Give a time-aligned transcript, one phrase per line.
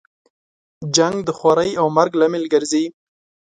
[0.95, 2.85] جنګ د خوارۍ او مرګ لامل ګرځي.